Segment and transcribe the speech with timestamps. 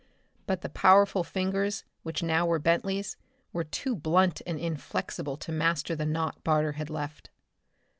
[0.47, 3.17] But the powerful fingers which now were Bentley's
[3.53, 7.29] were too blunt and inflexible to master the knot Barter had left.